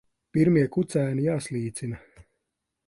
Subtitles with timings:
[0.37, 2.03] Pirmie kucēni jāslīcina.